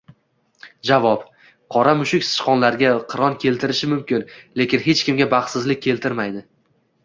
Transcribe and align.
Javob: 0.89 1.27
Qora 1.75 1.93
mushuk 1.99 2.25
sichqonlarga 2.31 2.95
qiron 3.13 3.37
keltirishi 3.45 3.93
mumkin, 3.95 4.27
lekin 4.63 4.85
hech 4.89 5.07
kimga 5.11 5.33
baxtsizlik 5.39 5.87
keltirmaydi. 5.89 6.47